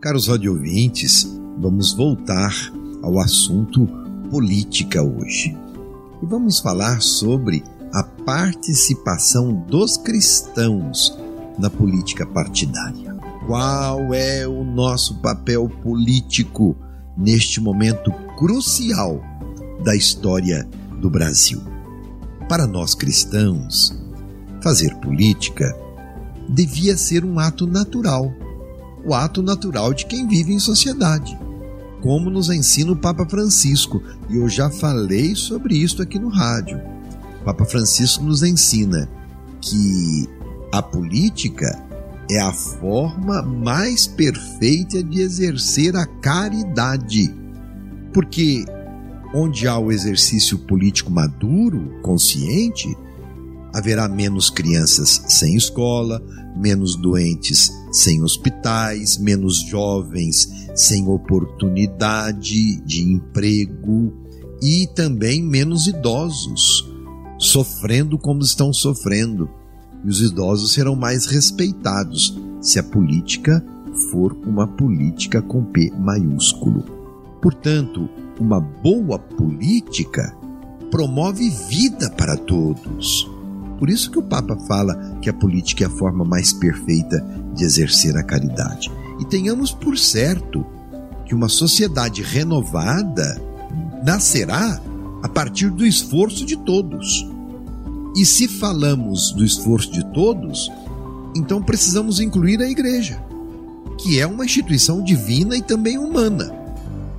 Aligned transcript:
Caros 0.00 0.28
radiovintes, 0.28 1.26
vamos 1.58 1.92
voltar 1.92 2.54
ao 3.02 3.18
assunto 3.18 3.84
política 4.30 5.02
hoje. 5.02 5.56
E 6.22 6.26
vamos 6.26 6.60
falar 6.60 7.02
sobre 7.02 7.64
a 7.92 8.04
participação 8.04 9.52
dos 9.68 9.96
cristãos 9.96 11.18
na 11.58 11.68
política 11.68 12.24
partidária. 12.24 13.12
Qual 13.44 14.14
é 14.14 14.46
o 14.46 14.62
nosso 14.62 15.16
papel 15.16 15.68
político 15.68 16.76
neste 17.16 17.60
momento 17.60 18.12
crucial 18.38 19.20
da 19.82 19.96
história 19.96 20.64
do 21.00 21.10
Brasil? 21.10 21.60
Para 22.48 22.68
nós 22.68 22.94
cristãos, 22.94 24.00
fazer 24.62 24.94
política 25.00 25.76
devia 26.48 26.96
ser 26.96 27.24
um 27.24 27.40
ato 27.40 27.66
natural 27.66 28.32
o 29.08 29.14
ato 29.14 29.42
natural 29.42 29.94
de 29.94 30.04
quem 30.04 30.28
vive 30.28 30.52
em 30.52 30.58
sociedade, 30.58 31.38
como 32.02 32.28
nos 32.28 32.50
ensina 32.50 32.92
o 32.92 32.96
Papa 32.96 33.24
Francisco, 33.24 34.02
e 34.28 34.36
eu 34.36 34.48
já 34.50 34.68
falei 34.68 35.34
sobre 35.34 35.76
isso 35.78 36.02
aqui 36.02 36.18
no 36.18 36.28
rádio. 36.28 36.78
O 37.40 37.44
Papa 37.44 37.64
Francisco 37.64 38.22
nos 38.22 38.42
ensina 38.42 39.08
que 39.62 40.28
a 40.70 40.82
política 40.82 41.82
é 42.30 42.38
a 42.38 42.52
forma 42.52 43.42
mais 43.42 44.06
perfeita 44.06 45.02
de 45.02 45.22
exercer 45.22 45.96
a 45.96 46.04
caridade. 46.04 47.34
Porque 48.12 48.66
onde 49.34 49.66
há 49.66 49.78
o 49.78 49.90
exercício 49.90 50.58
político 50.58 51.10
maduro, 51.10 51.98
consciente, 52.02 52.94
haverá 53.74 54.06
menos 54.06 54.50
crianças 54.50 55.22
sem 55.26 55.56
escola, 55.56 56.22
menos 56.54 56.94
doentes 56.94 57.72
sem 57.90 58.22
hospitais, 58.22 59.18
menos 59.18 59.60
jovens 59.62 60.68
sem 60.74 61.08
oportunidade 61.08 62.80
de 62.82 63.02
emprego 63.02 64.12
e 64.62 64.86
também 64.94 65.42
menos 65.42 65.86
idosos 65.86 66.88
sofrendo 67.38 68.18
como 68.18 68.42
estão 68.42 68.72
sofrendo. 68.72 69.48
E 70.04 70.08
os 70.08 70.20
idosos 70.20 70.72
serão 70.72 70.94
mais 70.94 71.26
respeitados 71.26 72.38
se 72.60 72.78
a 72.78 72.82
política 72.82 73.64
for 74.10 74.32
uma 74.46 74.66
política 74.66 75.42
com 75.42 75.64
P 75.64 75.92
maiúsculo. 75.98 76.84
Portanto, 77.42 78.08
uma 78.38 78.60
boa 78.60 79.18
política 79.18 80.36
promove 80.90 81.50
vida 81.68 82.10
para 82.10 82.36
todos 82.36 83.28
por 83.78 83.88
isso 83.88 84.10
que 84.10 84.18
o 84.18 84.22
Papa 84.22 84.56
fala 84.66 84.96
que 85.22 85.30
a 85.30 85.32
política 85.32 85.84
é 85.84 85.86
a 85.86 85.90
forma 85.90 86.24
mais 86.24 86.52
perfeita 86.52 87.24
de 87.58 87.64
exercer 87.64 88.16
a 88.16 88.22
caridade. 88.22 88.90
E 89.20 89.24
tenhamos 89.24 89.72
por 89.72 89.98
certo 89.98 90.64
que 91.26 91.34
uma 91.34 91.48
sociedade 91.48 92.22
renovada 92.22 93.42
nascerá 94.04 94.80
a 95.22 95.28
partir 95.28 95.70
do 95.70 95.84
esforço 95.84 96.46
de 96.46 96.56
todos. 96.56 97.26
E 98.16 98.24
se 98.24 98.46
falamos 98.46 99.32
do 99.32 99.44
esforço 99.44 99.92
de 99.92 100.04
todos, 100.12 100.70
então 101.36 101.60
precisamos 101.62 102.20
incluir 102.20 102.62
a 102.62 102.70
igreja, 102.70 103.20
que 103.98 104.18
é 104.20 104.26
uma 104.26 104.44
instituição 104.44 105.02
divina 105.02 105.56
e 105.56 105.62
também 105.62 105.98
humana, 105.98 106.50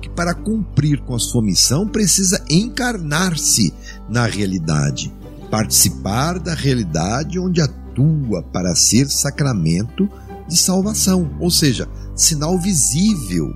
que 0.00 0.08
para 0.08 0.32
cumprir 0.32 1.00
com 1.00 1.14
a 1.14 1.18
sua 1.18 1.42
missão 1.42 1.86
precisa 1.86 2.42
encarnar-se 2.48 3.74
na 4.08 4.24
realidade 4.26 5.12
participar 5.50 6.38
da 6.38 6.54
realidade 6.54 7.38
onde 7.38 7.60
atua 8.00 8.42
para 8.42 8.74
ser 8.74 9.08
sacramento 9.08 10.08
de 10.48 10.56
salvação, 10.56 11.30
ou 11.38 11.50
seja, 11.50 11.88
sinal 12.16 12.58
visível 12.58 13.52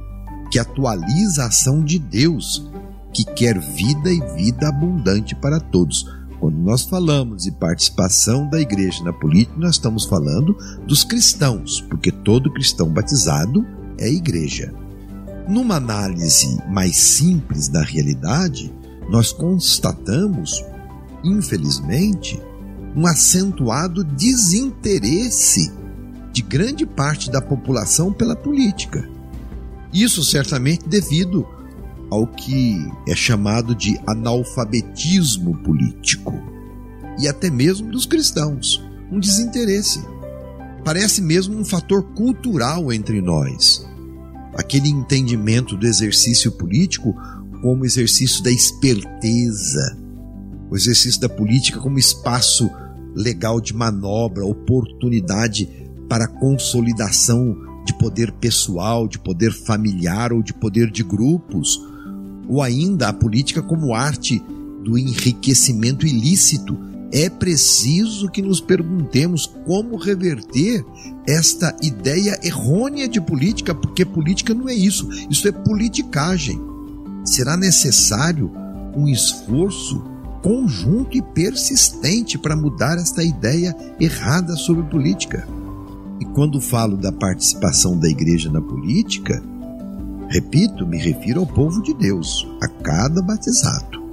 que 0.51 0.59
atualiza 0.59 1.43
a 1.43 1.47
ação 1.47 1.83
de 1.83 1.99
Deus, 1.99 2.71
que 3.13 3.25
quer 3.25 3.59
vida 3.59 4.13
e 4.13 4.21
vida 4.37 4.69
abundante 4.69 5.35
para 5.35 5.59
todos. 5.59 6.05
Quando 6.39 6.59
nós 6.59 6.83
falamos 6.83 7.45
de 7.45 7.53
participação 7.53 8.49
da 8.49 8.61
igreja 8.61 9.03
na 9.03 9.13
política, 9.13 9.59
nós 9.59 9.77
estamos 9.77 10.05
falando 10.05 10.57
dos 10.87 11.03
cristãos, 11.03 11.81
porque 11.81 12.13
todo 12.13 12.53
cristão 12.53 12.89
batizado 12.89 13.67
é 13.99 14.09
igreja. 14.09 14.73
Numa 15.49 15.77
análise 15.77 16.59
mais 16.69 16.97
simples 16.97 17.69
da 17.69 17.83
realidade, 17.83 18.73
nós 19.09 19.33
constatamos 19.33 20.63
infelizmente, 21.25 22.41
um 22.97 23.07
acentuado 23.07 24.05
desinteresse 24.05 25.73
de 26.33 26.43
grande 26.43 26.85
parte 26.85 27.31
da 27.31 27.41
população 27.41 28.13
pela 28.13 28.37
política. 28.37 29.09
Isso 29.93 30.25
certamente 30.25 30.89
devido 30.89 31.47
ao 32.11 32.27
que 32.27 32.77
é 33.09 33.15
chamado 33.15 33.75
de 33.75 33.99
analfabetismo 34.07 35.57
político 35.59 36.35
e 37.19 37.29
até 37.29 37.51
mesmo 37.51 37.91
dos 37.91 38.07
cristãos, 38.07 38.83
um 39.11 39.19
desinteresse. 39.21 40.05
Parece 40.85 41.23
mesmo 41.23 41.57
um 41.59 41.65
fator 41.65 42.03
cultural 42.15 42.93
entre 42.93 43.21
nós. 43.21 43.87
Aquele 44.55 44.89
entendimento 44.89 45.77
do 45.77 45.87
exercício 45.87 46.53
político 46.53 47.15
como 47.63 47.85
exercício 47.85 48.43
da 48.43 48.51
esperteza, 48.51 49.97
o 50.75 50.77
exercício 50.77 51.21
da 51.21 51.29
política 51.29 51.79
como 51.79 52.01
espaço 52.01 52.69
legal 53.15 53.61
de 53.61 53.73
manobra, 53.73 54.45
oportunidade 54.45 55.69
para 56.09 56.27
consolidação 56.27 57.57
de 57.87 57.97
poder 57.97 58.33
pessoal, 58.33 59.07
de 59.07 59.17
poder 59.17 59.53
familiar 59.53 60.33
ou 60.33 60.43
de 60.43 60.53
poder 60.53 60.91
de 60.91 61.05
grupos, 61.05 61.81
ou 62.49 62.61
ainda 62.61 63.09
a 63.09 63.13
política 63.13 63.63
como 63.63 63.95
arte 63.95 64.43
do 64.83 64.99
enriquecimento 64.99 66.09
ilícito. 66.09 66.77
É 67.13 67.31
preciso 67.31 68.29
que 68.29 68.43
nos 68.43 68.61
perguntemos 68.61 69.47
como 69.65 69.97
reverter 69.97 70.85
esta 71.25 71.77
ideia 71.83 72.37
errônea 72.43 73.07
de 73.07 73.21
política, 73.21 73.73
porque 73.73 74.05
política 74.05 74.53
não 74.53 74.69
é 74.69 74.75
isso, 74.75 75.09
isso 75.31 75.47
é 75.47 75.53
politicagem. 75.53 76.61
Será 77.25 77.57
necessário 77.57 78.51
um 78.97 79.07
esforço 79.07 80.14
conjunto 80.45 81.17
e 81.17 81.23
persistente 81.23 82.37
para 82.37 82.55
mudar 82.55 82.99
esta 82.99 83.25
ideia 83.25 83.75
errada 83.99 84.55
sobre 84.57 84.83
política. 84.83 85.49
E 86.21 86.25
quando 86.27 86.61
falo 86.61 86.99
da 86.99 87.11
participação 87.11 87.99
da 87.99 88.11
igreja 88.11 88.53
na 88.53 88.61
política, 88.61 89.43
repito, 90.29 90.87
me 90.87 90.99
refiro 90.99 91.41
ao 91.41 91.47
povo 91.47 91.83
de 91.83 91.95
Deus, 91.95 92.47
a 92.61 92.69
cada 92.69 93.23
batizado. 93.23 94.05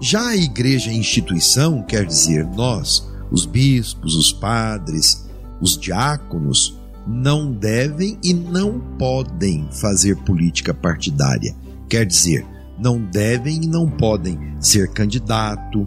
Já 0.00 0.28
a 0.28 0.36
igreja 0.36 0.92
instituição 0.92 1.82
quer 1.82 2.06
dizer 2.06 2.46
nós, 2.46 3.08
os 3.28 3.44
bispos, 3.44 4.14
os 4.14 4.32
padres, 4.32 5.26
os 5.60 5.76
diáconos, 5.76 6.78
não 7.04 7.50
devem 7.50 8.16
e 8.22 8.32
não 8.32 8.78
podem 8.96 9.68
fazer 9.72 10.18
política 10.18 10.72
partidária. 10.72 11.52
Quer 11.88 12.06
dizer, 12.06 12.46
não 12.78 13.00
devem 13.00 13.62
e 13.62 13.66
não 13.66 13.90
podem 13.90 14.38
ser 14.60 14.92
candidato, 14.92 15.86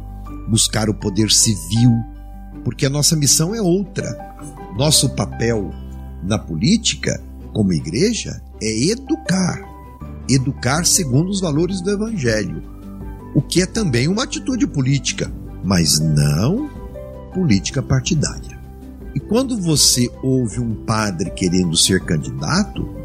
buscar 0.50 0.90
o 0.90 0.94
poder 0.94 1.32
civil, 1.32 1.92
porque 2.64 2.86
a 2.86 2.90
nossa 2.90 3.16
missão 3.16 3.56
é 3.56 3.62
outra. 3.62 4.36
Nosso 4.78 5.10
papel 5.16 5.72
na 6.24 6.38
política, 6.38 7.22
como 7.54 7.74
igreja, 7.74 8.42
é 8.62 8.92
educar. 8.92 9.62
Educar 10.30 10.86
segundo 10.86 11.30
os 11.30 11.42
valores 11.42 11.82
do 11.82 11.92
Evangelho, 11.92 12.62
o 13.34 13.42
que 13.42 13.62
é 13.62 13.66
também 13.66 14.08
uma 14.08 14.24
atitude 14.24 14.68
política, 14.68 15.32
mas 15.64 16.00
não 16.00 16.70
política 17.34 17.82
partidária. 17.82 18.60
E 19.16 19.20
quando 19.20 19.58
você 19.58 20.10
ouve 20.24 20.60
um 20.60 20.86
padre 20.86 21.32
querendo 21.32 21.76
ser 21.76 22.02
candidato, 22.02 23.01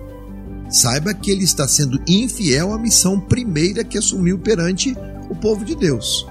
saiba 0.68 1.14
que 1.14 1.30
ele 1.30 1.44
está 1.44 1.66
sendo 1.66 2.00
infiel 2.06 2.72
à 2.72 2.78
missão 2.78 3.20
primeira 3.20 3.84
que 3.84 3.98
assumiu 3.98 4.38
perante 4.38 4.96
o 5.30 5.34
povo 5.34 5.64
de 5.64 5.74
Deus. 5.74 6.26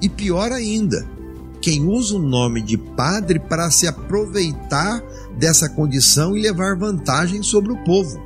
E 0.00 0.08
pior 0.08 0.52
ainda, 0.52 1.06
quem 1.60 1.84
usa 1.84 2.16
o 2.16 2.20
nome 2.20 2.62
de 2.62 2.78
padre 2.78 3.38
para 3.38 3.70
se 3.70 3.86
aproveitar 3.86 5.02
dessa 5.36 5.68
condição 5.68 6.36
e 6.36 6.42
levar 6.42 6.76
vantagem 6.76 7.42
sobre 7.42 7.72
o 7.72 7.84
povo, 7.84 8.20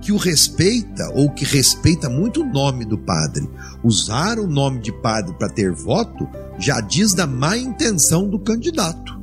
que 0.00 0.12
o 0.12 0.16
respeita 0.16 1.10
ou 1.14 1.30
que 1.30 1.44
respeita 1.44 2.08
muito 2.08 2.42
o 2.42 2.46
nome 2.46 2.84
do 2.84 2.96
padre. 2.98 3.48
Usar 3.82 4.38
o 4.38 4.46
nome 4.46 4.80
de 4.80 4.92
padre 4.92 5.34
para 5.34 5.48
ter 5.48 5.72
voto 5.72 6.28
já 6.58 6.80
diz 6.80 7.14
da 7.14 7.26
má 7.26 7.56
intenção 7.56 8.28
do 8.28 8.38
candidato. 8.38 9.18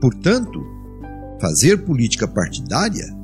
Portanto, 0.00 0.64
fazer 1.40 1.84
política 1.84 2.26
partidária 2.26 3.15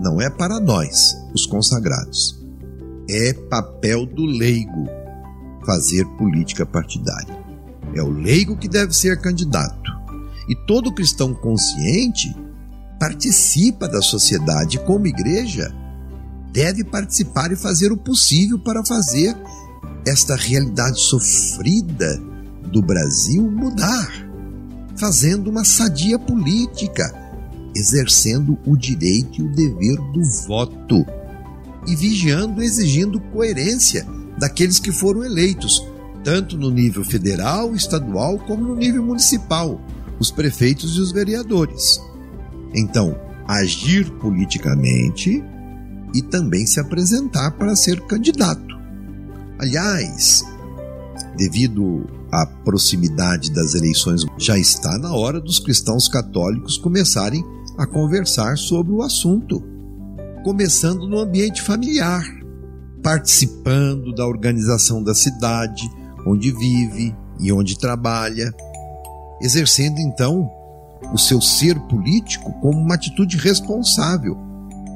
não 0.00 0.20
é 0.20 0.30
para 0.30 0.58
nós, 0.58 1.16
os 1.34 1.46
consagrados. 1.46 2.40
É 3.08 3.32
papel 3.32 4.06
do 4.06 4.24
leigo 4.24 4.88
fazer 5.64 6.04
política 6.16 6.64
partidária. 6.64 7.38
É 7.94 8.02
o 8.02 8.08
leigo 8.08 8.56
que 8.56 8.68
deve 8.68 8.94
ser 8.94 9.20
candidato. 9.20 9.90
E 10.48 10.56
todo 10.66 10.94
cristão 10.94 11.34
consciente 11.34 12.34
participa 12.98 13.88
da 13.88 14.00
sociedade 14.00 14.78
como 14.80 15.06
igreja, 15.06 15.72
deve 16.52 16.82
participar 16.82 17.52
e 17.52 17.56
fazer 17.56 17.92
o 17.92 17.96
possível 17.96 18.58
para 18.58 18.84
fazer 18.84 19.36
esta 20.06 20.34
realidade 20.34 21.00
sofrida 21.00 22.20
do 22.70 22.82
Brasil 22.82 23.50
mudar, 23.50 24.10
fazendo 24.96 25.50
uma 25.50 25.64
sadia 25.64 26.18
política, 26.18 27.29
exercendo 27.74 28.58
o 28.66 28.76
direito 28.76 29.40
e 29.40 29.44
o 29.44 29.52
dever 29.52 29.96
do 30.12 30.24
voto 30.46 31.04
e 31.86 31.96
vigiando 31.96 32.62
exigindo 32.62 33.20
coerência 33.20 34.06
daqueles 34.38 34.78
que 34.78 34.92
foram 34.92 35.24
eleitos, 35.24 35.86
tanto 36.24 36.56
no 36.56 36.70
nível 36.70 37.04
federal, 37.04 37.74
estadual, 37.74 38.38
como 38.38 38.62
no 38.62 38.76
nível 38.76 39.02
municipal, 39.02 39.80
os 40.18 40.30
prefeitos 40.30 40.96
e 40.96 41.00
os 41.00 41.12
vereadores. 41.12 42.00
Então, 42.74 43.18
agir 43.46 44.10
politicamente 44.12 45.42
e 46.14 46.22
também 46.22 46.66
se 46.66 46.80
apresentar 46.80 47.52
para 47.52 47.76
ser 47.76 48.00
candidato. 48.02 48.78
Aliás, 49.58 50.44
devido 51.36 52.06
à 52.32 52.46
proximidade 52.46 53.52
das 53.52 53.74
eleições, 53.74 54.22
já 54.38 54.56
está 54.58 54.96
na 54.98 55.12
hora 55.12 55.40
dos 55.40 55.58
cristãos 55.58 56.08
católicos 56.08 56.76
começarem 56.76 57.44
a 57.80 57.86
conversar 57.86 58.58
sobre 58.58 58.92
o 58.92 59.00
assunto, 59.00 59.64
começando 60.44 61.08
no 61.08 61.18
ambiente 61.18 61.62
familiar, 61.62 62.22
participando 63.02 64.14
da 64.14 64.26
organização 64.26 65.02
da 65.02 65.14
cidade 65.14 65.90
onde 66.26 66.52
vive 66.52 67.16
e 67.40 67.50
onde 67.50 67.78
trabalha, 67.78 68.52
exercendo 69.40 69.98
então 69.98 70.50
o 71.10 71.16
seu 71.16 71.40
ser 71.40 71.80
político 71.88 72.52
como 72.60 72.78
uma 72.78 72.96
atitude 72.96 73.38
responsável, 73.38 74.36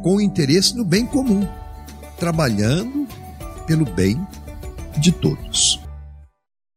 com 0.02 0.20
interesse 0.20 0.76
no 0.76 0.84
bem 0.84 1.06
comum, 1.06 1.48
trabalhando 2.18 3.08
pelo 3.66 3.86
bem 3.86 4.20
de 4.98 5.10
todos. 5.10 5.83